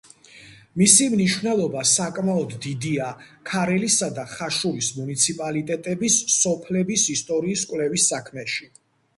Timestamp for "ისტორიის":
7.19-7.69